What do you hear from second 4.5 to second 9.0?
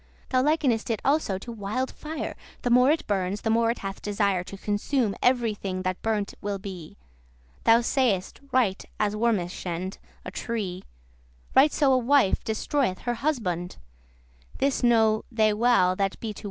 consume every thing that burnt will be. Thou sayest, right